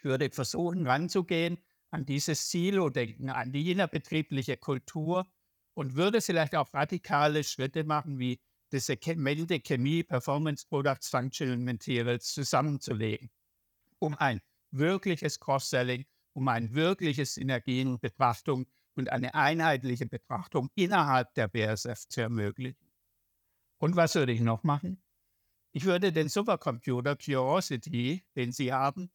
würde 0.07 0.29
versuchen, 0.29 0.87
ranzugehen 0.87 1.57
an 1.91 2.05
dieses 2.05 2.49
Silo-Denken, 2.49 3.29
an 3.29 3.51
die 3.51 3.71
innerbetriebliche 3.71 4.57
Kultur 4.57 5.25
und 5.73 5.95
würde 5.95 6.21
vielleicht 6.21 6.55
auch 6.55 6.73
radikale 6.73 7.43
Schritte 7.43 7.83
machen, 7.83 8.19
wie 8.19 8.39
diese 8.71 8.85
Segmente 8.85 9.59
Chemie, 9.59 10.03
Performance 10.03 10.65
Products, 10.67 11.09
Functional 11.09 11.57
Materials 11.57 12.33
zusammenzulegen, 12.33 13.29
um 13.99 14.15
ein 14.15 14.41
wirkliches 14.71 15.39
Cross-Selling, 15.39 16.05
um 16.33 16.47
ein 16.47 16.73
wirkliches 16.73 17.35
Synergienbetrachtung 17.35 18.65
und 18.95 19.11
eine 19.11 19.33
einheitliche 19.33 20.05
Betrachtung 20.05 20.69
innerhalb 20.75 21.33
der 21.35 21.47
BSF 21.47 22.07
zu 22.07 22.21
ermöglichen. 22.21 22.91
Und 23.77 23.95
was 23.95 24.15
würde 24.15 24.33
ich 24.33 24.41
noch 24.41 24.63
machen? 24.63 25.01
Ich 25.71 25.85
würde 25.85 26.11
den 26.11 26.27
Supercomputer 26.27 27.15
Curiosity, 27.15 28.25
den 28.35 28.51
Sie 28.51 28.73
haben, 28.73 29.11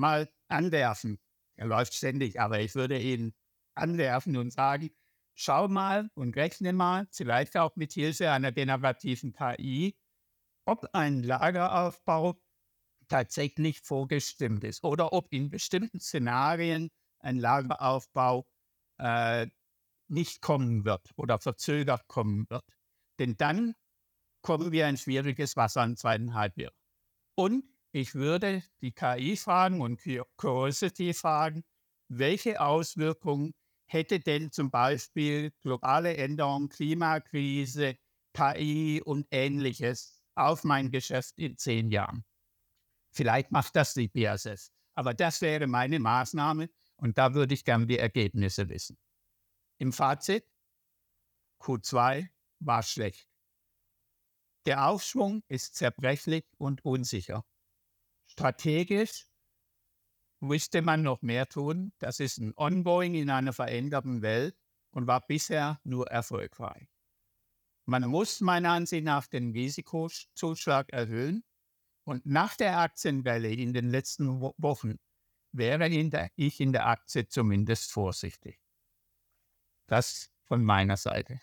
mal 0.00 0.28
anwerfen. 0.48 1.20
Er 1.56 1.66
läuft 1.66 1.94
ständig, 1.94 2.40
aber 2.40 2.60
ich 2.60 2.74
würde 2.74 2.98
ihn 2.98 3.34
anwerfen 3.74 4.36
und 4.36 4.52
sagen, 4.52 4.90
schau 5.34 5.68
mal 5.68 6.10
und 6.14 6.36
rechne 6.36 6.72
mal, 6.72 7.06
vielleicht 7.12 7.56
auch 7.56 7.76
mit 7.76 7.92
Hilfe 7.92 8.30
einer 8.30 8.52
generativen 8.52 9.32
KI, 9.32 9.96
ob 10.66 10.86
ein 10.92 11.22
Lageraufbau 11.22 12.40
tatsächlich 13.08 13.80
vorgestimmt 13.80 14.64
ist 14.64 14.84
oder 14.84 15.12
ob 15.12 15.32
in 15.32 15.50
bestimmten 15.50 16.00
Szenarien 16.00 16.90
ein 17.18 17.38
Lageraufbau 17.38 18.46
äh, 18.98 19.46
nicht 20.08 20.42
kommen 20.42 20.84
wird 20.84 21.10
oder 21.16 21.38
verzögert 21.38 22.06
kommen 22.08 22.48
wird. 22.50 22.64
Denn 23.18 23.36
dann 23.36 23.74
kommen 24.42 24.72
wir 24.72 24.88
in 24.88 24.96
schwieriges 24.96 25.56
Wasser 25.56 25.84
im 25.84 25.96
zweiten 25.96 26.34
Halbjahr. 26.34 26.72
Und 27.36 27.64
ich 27.92 28.14
würde 28.14 28.62
die 28.80 28.92
KI 28.92 29.36
fragen 29.36 29.80
und 29.80 30.00
Curiosity 30.36 31.14
fragen, 31.14 31.64
welche 32.08 32.60
Auswirkungen 32.60 33.54
hätte 33.86 34.20
denn 34.20 34.52
zum 34.52 34.70
Beispiel 34.70 35.52
globale 35.62 36.16
Änderung, 36.16 36.68
Klimakrise, 36.68 37.96
KI 38.32 39.02
und 39.04 39.26
ähnliches 39.30 40.22
auf 40.34 40.64
mein 40.64 40.90
Geschäft 40.90 41.38
in 41.38 41.56
zehn 41.56 41.90
Jahren? 41.90 42.24
Vielleicht 43.12 43.50
macht 43.50 43.76
das 43.76 43.94
die 43.94 44.08
BASF. 44.08 44.70
Aber 44.94 45.14
das 45.14 45.40
wäre 45.40 45.66
meine 45.66 45.98
Maßnahme 45.98 46.68
und 46.96 47.18
da 47.18 47.34
würde 47.34 47.54
ich 47.54 47.64
gerne 47.64 47.86
die 47.86 47.98
Ergebnisse 47.98 48.68
wissen. 48.68 48.98
Im 49.78 49.92
Fazit, 49.92 50.44
Q2 51.60 52.28
war 52.60 52.82
schlecht. 52.82 53.28
Der 54.66 54.86
Aufschwung 54.86 55.42
ist 55.48 55.74
zerbrechlich 55.74 56.44
und 56.58 56.84
unsicher. 56.84 57.44
Strategisch 58.40 59.26
müsste 60.40 60.80
man 60.80 61.02
noch 61.02 61.20
mehr 61.20 61.46
tun. 61.46 61.92
Das 61.98 62.20
ist 62.20 62.38
ein 62.38 62.54
Ongoing 62.56 63.14
in 63.14 63.28
einer 63.28 63.52
veränderten 63.52 64.22
Welt 64.22 64.56
und 64.92 65.06
war 65.06 65.20
bisher 65.26 65.78
nur 65.84 66.10
erfolgreich. 66.10 66.88
Man 67.84 68.08
muss 68.08 68.40
meiner 68.40 68.70
Ansicht 68.70 69.04
nach 69.04 69.26
den 69.26 69.52
Risikozuschlag 69.52 70.90
erhöhen 70.90 71.44
und 72.04 72.24
nach 72.24 72.56
der 72.56 72.78
Aktienwelle 72.78 73.52
in 73.52 73.74
den 73.74 73.90
letzten 73.90 74.40
Wochen 74.40 74.98
wäre 75.52 75.88
in 75.88 76.10
der, 76.10 76.30
ich 76.34 76.60
in 76.60 76.72
der 76.72 76.86
Aktie 76.86 77.28
zumindest 77.28 77.92
vorsichtig. 77.92 78.58
Das 79.86 80.30
von 80.44 80.64
meiner 80.64 80.96
Seite. 80.96 81.42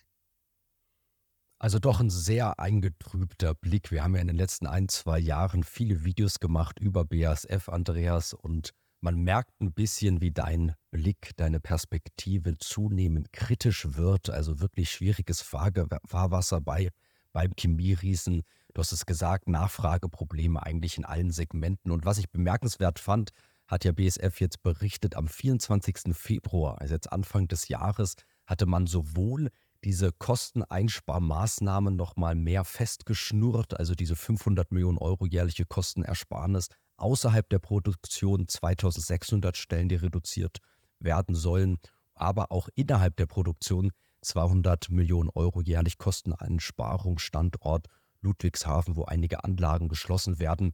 Also 1.59 1.79
doch 1.79 1.99
ein 1.99 2.11
sehr 2.11 2.59
eingetrübter 2.59 3.55
Blick. 3.55 3.89
Wir 3.89 4.03
haben 4.03 4.13
ja 4.13 4.21
in 4.21 4.27
den 4.27 4.37
letzten 4.37 4.67
ein, 4.67 4.89
zwei 4.89 5.17
Jahren 5.17 5.63
viele 5.63 6.03
Videos 6.03 6.39
gemacht 6.39 6.77
über 6.79 7.03
BASF, 7.03 7.69
Andreas, 7.69 8.33
und 8.33 8.73
man 9.01 9.15
merkt 9.15 9.59
ein 9.59 9.73
bisschen, 9.73 10.21
wie 10.21 10.31
dein 10.31 10.75
Blick, 10.91 11.31
deine 11.35 11.59
Perspektive 11.59 12.57
zunehmend 12.59 13.33
kritisch 13.33 13.87
wird. 13.95 14.29
Also 14.29 14.59
wirklich 14.59 14.91
schwieriges 14.91 15.41
Fahrwasser 15.41 16.61
bei, 16.61 16.89
beim 17.33 17.51
Chemieriesen. 17.57 18.43
Du 18.75 18.81
hast 18.81 18.91
es 18.91 19.07
gesagt, 19.07 19.49
Nachfrageprobleme 19.49 20.61
eigentlich 20.61 20.97
in 20.97 21.05
allen 21.05 21.31
Segmenten. 21.31 21.91
Und 21.91 22.05
was 22.05 22.19
ich 22.19 22.29
bemerkenswert 22.29 22.99
fand, 22.99 23.31
hat 23.67 23.83
ja 23.83 23.91
BSF 23.91 24.39
jetzt 24.39 24.61
berichtet, 24.61 25.15
am 25.15 25.27
24. 25.27 26.15
Februar, 26.15 26.79
also 26.79 26.93
jetzt 26.93 27.11
Anfang 27.11 27.47
des 27.47 27.67
Jahres, 27.67 28.15
hatte 28.45 28.65
man 28.65 28.85
sowohl 28.87 29.49
diese 29.87 30.11
Kosteneinsparmaßnahmen 30.11 31.95
nochmal 31.95 32.35
mehr 32.35 32.65
festgeschnurrt, 32.65 33.79
also 33.79 33.95
diese 33.95 34.17
500 34.17 34.69
Millionen 34.73 34.97
Euro 34.97 35.25
jährliche 35.25 35.65
Kostenersparnis 35.65 36.67
außerhalb 36.97 37.47
der 37.47 37.59
Produktion, 37.59 38.49
2600 38.49 39.55
Stellen, 39.55 39.87
die 39.87 39.95
reduziert 39.95 40.57
werden 40.99 41.35
sollen, 41.35 41.77
aber 42.15 42.51
auch 42.51 42.67
innerhalb 42.75 43.15
der 43.15 43.27
Produktion 43.27 43.93
200 44.23 44.89
Millionen 44.89 45.29
Euro 45.29 45.61
jährlich 45.61 45.97
Kosteneinsparung, 45.97 47.17
Standort 47.17 47.87
Ludwigshafen, 48.19 48.97
wo 48.97 49.05
einige 49.05 49.45
Anlagen 49.45 49.87
geschlossen 49.87 50.37
werden. 50.37 50.73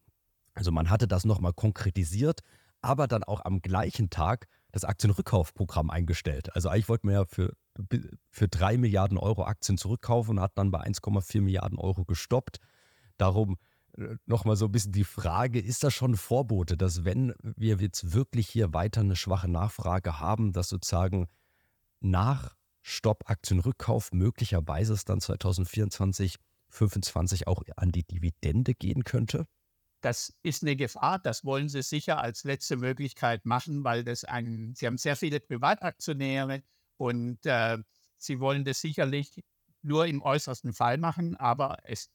Also 0.56 0.72
man 0.72 0.90
hatte 0.90 1.08
das 1.08 1.24
nochmal 1.24 1.54
konkretisiert, 1.54 2.40
aber 2.82 3.08
dann 3.08 3.24
auch 3.24 3.46
am 3.46 3.62
gleichen 3.62 4.10
Tag 4.10 4.48
das 4.72 4.86
Aktienrückkaufprogramm 4.86 5.92
eingestellt. 5.92 6.56
Also 6.56 6.70
eigentlich 6.70 6.90
wollten 6.90 7.10
wir 7.10 7.14
ja 7.14 7.26
für, 7.26 7.54
für 8.30 8.48
3 8.48 8.78
Milliarden 8.78 9.18
Euro 9.18 9.44
Aktien 9.44 9.78
zurückkaufen 9.78 10.38
und 10.38 10.44
hat 10.44 10.58
dann 10.58 10.72
bei 10.72 10.82
1,4 10.82 11.42
Milliarden 11.42 11.78
Euro 11.78 12.06
gestoppt. 12.06 12.60
Darum 13.18 13.58
äh, 13.98 14.16
nochmal 14.26 14.56
so 14.56 14.66
ein 14.66 14.72
bisschen 14.72 14.92
die 14.92 15.04
Frage, 15.04 15.60
ist 15.60 15.84
das 15.84 15.94
schon 15.94 16.16
Vorbote, 16.16 16.78
dass 16.78 17.06
wenn 17.06 17.34
wir 17.42 17.78
jetzt 17.78 18.14
wirklich 18.14 18.48
hier 18.48 18.74
weiter 18.74 19.02
eine 19.02 19.16
schwache 19.16 19.50
Nachfrage 19.50 20.20
haben, 20.20 20.54
dass 20.54 20.70
sozusagen 20.70 21.28
nach 22.00 22.56
Stopp 22.82 23.30
Aktienrückkauf 23.30 24.12
möglicherweise 24.12 24.94
es 24.94 25.06
dann 25.06 25.22
2024, 25.22 26.38
2025 26.74 27.48
auch 27.48 27.62
an 27.78 27.92
die 27.92 28.04
Dividende 28.04 28.74
gehen 28.74 29.04
könnte? 29.04 29.48
Das 30.02 30.34
ist 30.44 30.64
eine 30.64 30.76
Gefahr, 30.76 31.20
das 31.20 31.46
wollen 31.46 31.70
Sie 31.70 31.82
sicher 31.82 32.20
als 32.20 32.44
letzte 32.44 32.76
Möglichkeit 32.76 33.46
machen, 33.46 33.86
weil 33.86 34.04
das 34.04 34.26
ein, 34.26 34.74
Sie 34.76 34.86
haben 34.86 34.98
sehr 34.98 35.16
viele 35.16 35.40
Privataktionäre 35.40 36.64
und 36.98 37.46
äh, 37.46 37.78
Sie 38.18 38.40
wollen 38.40 38.64
das 38.64 38.80
sicherlich 38.80 39.44
nur 39.82 40.08
im 40.08 40.22
äußersten 40.22 40.74
Fall 40.74 40.98
machen, 40.98 41.36
aber 41.36 41.78
es 41.84 42.10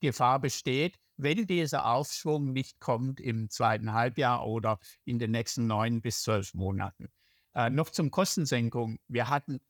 Gefahr 0.00 0.40
besteht, 0.40 0.96
wenn 1.16 1.46
dieser 1.46 1.86
Aufschwung 1.86 2.52
nicht 2.52 2.80
kommt 2.80 3.20
im 3.20 3.48
zweiten 3.48 3.92
Halbjahr 3.92 4.44
oder 4.44 4.80
in 5.04 5.20
den 5.20 5.30
nächsten 5.30 5.68
neun 5.68 6.02
bis 6.02 6.22
zwölf 6.22 6.54
Monaten. 6.54 7.08
Äh, 7.54 7.70
noch 7.70 7.90
zum 7.90 8.10
Kostensenkung. 8.10 8.98
Wir 9.06 9.28
hatten 9.28 9.60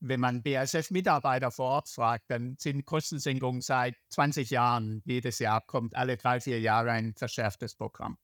wenn 0.00 0.20
man 0.20 0.42
BASF-Mitarbeiter 0.42 1.50
vor 1.50 1.70
Ort 1.70 1.88
fragt, 1.88 2.30
dann 2.30 2.56
sind 2.58 2.84
Kostensenkungen 2.84 3.60
seit 3.60 3.96
20 4.10 4.50
Jahren, 4.50 5.02
jedes 5.04 5.38
Jahr 5.40 5.60
kommt 5.60 5.96
alle 5.96 6.16
drei, 6.16 6.40
vier 6.40 6.60
Jahre 6.60 6.92
ein 6.92 7.14
verschärftes 7.14 7.74
Programm. 7.74 8.16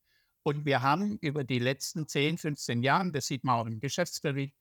Und 0.44 0.66
wir 0.66 0.82
haben 0.82 1.18
über 1.20 1.42
die 1.42 1.58
letzten 1.58 2.06
10, 2.06 2.38
15 2.38 2.82
Jahre, 2.82 3.10
das 3.10 3.26
sieht 3.26 3.44
man 3.44 3.56
auch 3.56 3.66
im 3.66 3.80
Geschäftsbericht, 3.80 4.54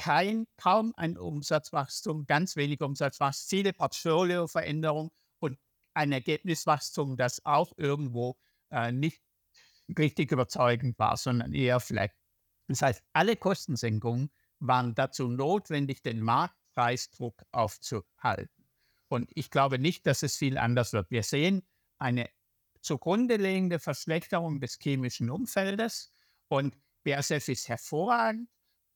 kein, 0.00 0.46
kaum 0.56 0.94
ein 0.96 1.18
Umsatzwachstum, 1.18 2.24
ganz 2.24 2.56
wenig 2.56 2.80
Umsatzwachstum, 2.80 3.48
viele 3.50 3.74
Portfolioveränderungen 3.74 5.10
und 5.40 5.58
ein 5.92 6.10
Ergebniswachstum, 6.10 7.18
das 7.18 7.44
auch 7.44 7.74
irgendwo 7.76 8.38
äh, 8.70 8.92
nicht 8.92 9.20
richtig 9.98 10.32
überzeugend 10.32 10.98
war, 10.98 11.18
sondern 11.18 11.52
eher 11.52 11.80
vielleicht. 11.80 12.14
Das 12.66 12.80
heißt, 12.80 13.02
alle 13.12 13.36
Kostensenkungen 13.36 14.30
waren 14.58 14.94
dazu 14.94 15.28
notwendig, 15.28 16.02
den 16.02 16.22
Marktpreisdruck 16.22 17.42
aufzuhalten. 17.52 18.64
Und 19.08 19.30
ich 19.34 19.50
glaube 19.50 19.78
nicht, 19.78 20.06
dass 20.06 20.22
es 20.22 20.38
viel 20.38 20.56
anders 20.56 20.94
wird. 20.94 21.10
Wir 21.10 21.24
sehen 21.24 21.62
eine 21.98 22.30
zugrunde 22.80 23.36
liegende 23.36 23.78
Verschlechterung 23.78 24.60
des 24.60 24.78
chemischen 24.80 25.28
Umfeldes 25.28 26.14
und 26.48 26.74
BASF 27.04 27.48
ist 27.48 27.68
hervorragend 27.68 28.48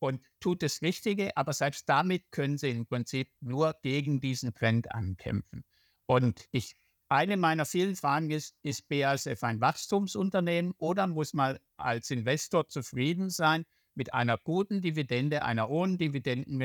und 0.05 0.21
tut 0.39 0.63
das 0.63 0.83
Richtige, 0.83 1.35
aber 1.35 1.55
selbst 1.55 1.89
damit 1.89 2.31
können 2.31 2.59
sie 2.59 2.69
im 2.69 2.85
Prinzip 2.85 3.31
nur 3.41 3.75
gegen 3.83 4.21
diesen 4.21 4.53
Trend 4.53 4.93
ankämpfen. 4.93 5.65
Und 6.05 6.47
ich, 6.53 6.77
eine 7.09 7.39
meiner 7.39 7.65
vielen 7.65 7.97
Fragen 7.97 8.31
ist, 8.31 8.55
ist 8.63 8.87
BASF 8.89 9.43
ein 9.43 9.63
Wachstumsunternehmen 9.63 10.75
oder 10.77 11.07
muss 11.07 11.33
man 11.33 11.59
als 11.79 12.11
Investor 12.11 12.69
zufrieden 12.69 13.31
sein, 13.31 13.65
mit 13.95 14.13
einer 14.13 14.37
guten 14.37 14.83
Dividende, 14.83 15.43
einer 15.43 15.69
hohen 15.69 15.97
Dividenden, 15.97 16.61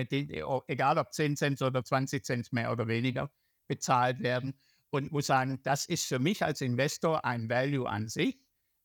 egal 0.67 0.97
ob 0.97 1.13
10 1.13 1.37
Cent 1.37 1.61
oder 1.61 1.81
20 1.81 2.25
Cent 2.25 2.51
mehr 2.51 2.73
oder 2.73 2.87
weniger 2.87 3.31
bezahlt 3.67 4.19
werden. 4.19 4.59
Und 4.89 5.13
muss 5.13 5.27
sagen, 5.27 5.61
das 5.63 5.85
ist 5.85 6.07
für 6.07 6.19
mich 6.19 6.43
als 6.43 6.59
Investor 6.59 7.23
ein 7.23 7.47
Value 7.49 7.87
an 7.87 8.09
sich, 8.09 8.37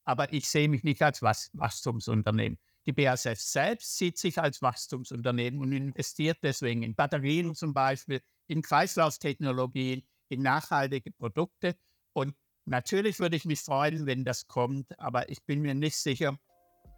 aber 0.04 0.32
ich 0.32 0.46
sehe 0.48 0.68
mich 0.68 0.84
nicht 0.84 1.02
als 1.02 1.22
Wachstumsunternehmen. 1.22 2.58
Die 2.86 2.92
BASF 2.92 3.40
selbst 3.40 3.96
sieht 3.96 4.18
sich 4.18 4.38
als 4.38 4.60
Wachstumsunternehmen 4.60 5.60
und 5.60 5.72
investiert 5.72 6.38
deswegen 6.42 6.82
in 6.82 6.94
Batterien 6.94 7.54
zum 7.54 7.72
Beispiel, 7.72 8.20
in 8.46 8.62
Kreislauftechnologien, 8.62 10.06
in 10.28 10.42
nachhaltige 10.42 11.10
Produkte. 11.12 11.76
Und 12.12 12.34
Natürlich 12.66 13.18
würde 13.20 13.36
ich 13.36 13.44
mich 13.44 13.60
freuen, 13.60 14.06
wenn 14.06 14.24
das 14.24 14.46
kommt, 14.46 14.98
aber 14.98 15.28
ich 15.28 15.44
bin 15.44 15.60
mir 15.60 15.74
nicht 15.74 15.96
sicher, 15.96 16.38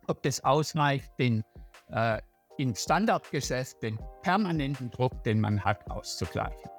ob 0.07 0.23
das 0.23 0.45
ausreicht, 0.45 1.11
den 1.19 1.43
äh, 1.89 2.21
im 2.57 2.75
Standardgeschäft 2.77 3.83
den 3.83 3.99
permanenten 4.23 4.91
Druck, 4.93 5.25
den 5.25 5.41
man 5.41 5.65
hat, 5.65 5.91
auszugleichen. 5.91 6.71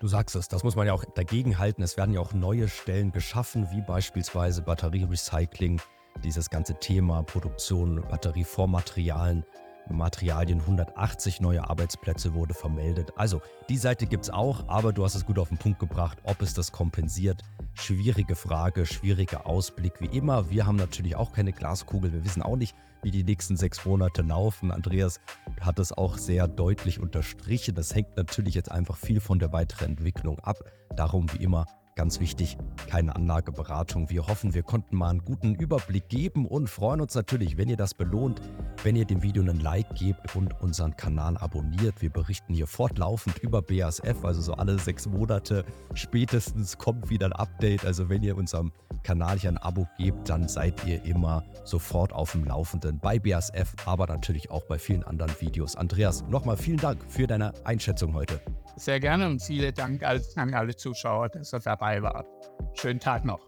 Du 0.00 0.08
sagst 0.08 0.34
es, 0.34 0.48
das 0.48 0.64
muss 0.64 0.74
man 0.74 0.88
ja 0.88 0.94
auch 0.94 1.04
dagegen 1.14 1.58
halten. 1.58 1.82
Es 1.82 1.96
werden 1.96 2.12
ja 2.12 2.20
auch 2.20 2.32
neue 2.32 2.68
Stellen 2.68 3.12
geschaffen, 3.12 3.70
wie 3.70 3.82
beispielsweise 3.82 4.62
Batterierecycling, 4.62 5.80
dieses 6.24 6.50
ganze 6.50 6.74
Thema 6.74 7.22
Produktion, 7.22 8.02
Batterievormaterialien. 8.10 9.44
Materialien, 9.88 10.60
180 10.60 11.40
neue 11.40 11.68
Arbeitsplätze 11.68 12.34
wurde 12.34 12.54
vermeldet. 12.54 13.12
Also 13.16 13.40
die 13.68 13.76
Seite 13.76 14.06
gibt 14.06 14.24
es 14.24 14.30
auch, 14.30 14.68
aber 14.68 14.92
du 14.92 15.04
hast 15.04 15.14
es 15.14 15.26
gut 15.26 15.38
auf 15.38 15.48
den 15.48 15.58
Punkt 15.58 15.78
gebracht, 15.78 16.18
ob 16.24 16.42
es 16.42 16.54
das 16.54 16.72
kompensiert. 16.72 17.42
Schwierige 17.74 18.36
Frage, 18.36 18.86
schwieriger 18.86 19.46
Ausblick 19.46 20.00
wie 20.00 20.16
immer. 20.16 20.50
Wir 20.50 20.66
haben 20.66 20.76
natürlich 20.76 21.16
auch 21.16 21.32
keine 21.32 21.52
Glaskugel, 21.52 22.12
wir 22.12 22.24
wissen 22.24 22.42
auch 22.42 22.56
nicht, 22.56 22.76
wie 23.02 23.10
die 23.10 23.24
nächsten 23.24 23.56
sechs 23.56 23.84
Monate 23.84 24.22
laufen. 24.22 24.70
Andreas 24.70 25.20
hat 25.60 25.78
es 25.78 25.92
auch 25.92 26.18
sehr 26.18 26.46
deutlich 26.46 27.00
unterstrichen. 27.00 27.74
Das 27.74 27.94
hängt 27.94 28.16
natürlich 28.16 28.54
jetzt 28.54 28.70
einfach 28.70 28.96
viel 28.96 29.20
von 29.20 29.38
der 29.38 29.52
weiteren 29.52 29.90
Entwicklung 29.90 30.38
ab. 30.40 30.58
Darum 30.94 31.26
wie 31.32 31.42
immer 31.42 31.66
Ganz 32.00 32.18
wichtig, 32.18 32.56
keine 32.88 33.14
Anlageberatung. 33.14 34.08
Wir 34.08 34.26
hoffen, 34.26 34.54
wir 34.54 34.62
konnten 34.62 34.96
mal 34.96 35.10
einen 35.10 35.22
guten 35.22 35.54
Überblick 35.54 36.08
geben 36.08 36.46
und 36.46 36.70
freuen 36.70 37.02
uns 37.02 37.14
natürlich, 37.14 37.58
wenn 37.58 37.68
ihr 37.68 37.76
das 37.76 37.92
belohnt, 37.92 38.40
wenn 38.82 38.96
ihr 38.96 39.04
dem 39.04 39.22
Video 39.22 39.42
einen 39.42 39.60
Like 39.60 39.94
gebt 39.96 40.34
und 40.34 40.58
unseren 40.62 40.96
Kanal 40.96 41.36
abonniert. 41.36 42.00
Wir 42.00 42.08
berichten 42.08 42.54
hier 42.54 42.66
fortlaufend 42.66 43.40
über 43.40 43.60
BASF, 43.60 44.24
also 44.24 44.40
so 44.40 44.54
alle 44.54 44.78
sechs 44.78 45.06
Monate 45.06 45.62
spätestens 45.92 46.78
kommt 46.78 47.10
wieder 47.10 47.26
ein 47.26 47.34
Update. 47.34 47.84
Also 47.84 48.08
wenn 48.08 48.22
ihr 48.22 48.34
unserem 48.34 48.72
Kanal 49.02 49.38
hier 49.38 49.50
ein 49.50 49.58
Abo 49.58 49.86
gebt, 49.98 50.26
dann 50.26 50.48
seid 50.48 50.86
ihr 50.86 51.04
immer 51.04 51.44
sofort 51.64 52.14
auf 52.14 52.32
dem 52.32 52.46
Laufenden 52.46 52.98
bei 52.98 53.18
BASF, 53.18 53.74
aber 53.84 54.06
natürlich 54.06 54.50
auch 54.50 54.64
bei 54.64 54.78
vielen 54.78 55.04
anderen 55.04 55.38
Videos. 55.38 55.76
Andreas, 55.76 56.24
nochmal 56.30 56.56
vielen 56.56 56.78
Dank 56.78 57.04
für 57.10 57.26
deine 57.26 57.52
Einschätzung 57.66 58.14
heute. 58.14 58.40
Sehr 58.80 58.98
gerne 58.98 59.26
und 59.26 59.42
vielen 59.42 59.74
Dank 59.74 60.02
an 60.02 60.54
alle 60.54 60.74
Zuschauer, 60.74 61.28
dass 61.28 61.52
ihr 61.52 61.60
dabei 61.60 62.02
wart. 62.02 62.26
Schönen 62.72 62.98
Tag 62.98 63.26
noch. 63.26 63.46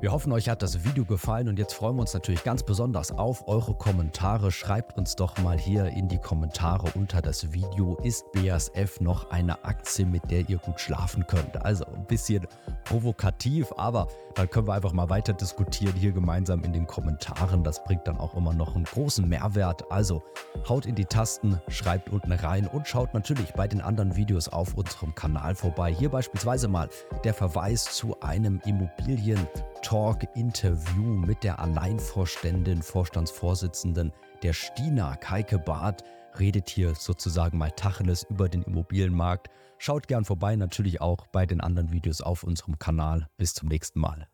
Wir 0.00 0.12
hoffen, 0.12 0.30
euch 0.30 0.48
hat 0.48 0.62
das 0.62 0.84
Video 0.84 1.04
gefallen 1.04 1.48
und 1.48 1.58
jetzt 1.58 1.74
freuen 1.74 1.96
wir 1.96 2.02
uns 2.02 2.14
natürlich 2.14 2.44
ganz 2.44 2.62
besonders 2.62 3.10
auf 3.10 3.48
eure 3.48 3.74
Kommentare. 3.74 4.52
Schreibt 4.52 4.96
uns 4.96 5.16
doch 5.16 5.36
mal 5.38 5.58
hier 5.58 5.86
in 5.86 6.06
die 6.06 6.18
Kommentare 6.18 6.92
unter 6.94 7.20
das 7.20 7.52
Video, 7.52 7.96
ist 8.04 8.24
BASF 8.30 9.00
noch 9.00 9.32
eine 9.32 9.64
Aktie, 9.64 10.06
mit 10.06 10.30
der 10.30 10.48
ihr 10.48 10.58
gut 10.58 10.78
schlafen 10.78 11.26
könnt? 11.26 11.60
Also 11.64 11.84
ein 11.86 12.06
bisschen 12.06 12.46
provokativ, 12.84 13.72
aber 13.76 14.06
dann 14.36 14.48
können 14.48 14.68
wir 14.68 14.74
einfach 14.74 14.92
mal 14.92 15.10
weiter 15.10 15.32
diskutieren 15.32 15.94
hier 15.96 16.12
gemeinsam 16.12 16.62
in 16.62 16.72
den 16.72 16.86
Kommentaren. 16.86 17.64
Das 17.64 17.82
bringt 17.82 18.06
dann 18.06 18.18
auch 18.18 18.36
immer 18.36 18.54
noch 18.54 18.76
einen 18.76 18.84
großen 18.84 19.28
Mehrwert. 19.28 19.90
Also 19.90 20.22
haut 20.68 20.86
in 20.86 20.94
die 20.94 21.06
Tasten, 21.06 21.60
schreibt 21.66 22.10
unten 22.10 22.30
rein 22.30 22.68
und 22.68 22.86
schaut 22.86 23.14
natürlich 23.14 23.52
bei 23.54 23.66
den 23.66 23.80
anderen 23.80 24.14
Videos 24.14 24.48
auf 24.48 24.74
unserem 24.74 25.16
Kanal 25.16 25.56
vorbei. 25.56 25.92
Hier 25.92 26.10
beispielsweise 26.10 26.68
mal 26.68 26.88
der 27.24 27.34
Verweis 27.34 27.82
zu 27.82 28.20
einem 28.20 28.60
Immobilien 28.64 29.44
Talk-Interview 29.88 31.02
mit 31.02 31.42
der 31.42 31.60
Alleinvorständin, 31.60 32.82
Vorstandsvorsitzenden 32.82 34.12
der 34.42 34.52
Stina, 34.52 35.16
Keike 35.16 35.58
Barth, 35.58 36.04
redet 36.38 36.68
hier 36.68 36.94
sozusagen 36.94 37.56
mal 37.56 37.70
Tacheles 37.70 38.26
über 38.28 38.50
den 38.50 38.60
Immobilienmarkt. 38.64 39.48
Schaut 39.78 40.06
gern 40.06 40.26
vorbei, 40.26 40.56
natürlich 40.56 41.00
auch 41.00 41.26
bei 41.28 41.46
den 41.46 41.62
anderen 41.62 41.90
Videos 41.90 42.20
auf 42.20 42.42
unserem 42.42 42.78
Kanal. 42.78 43.28
Bis 43.38 43.54
zum 43.54 43.70
nächsten 43.70 43.98
Mal. 43.98 44.28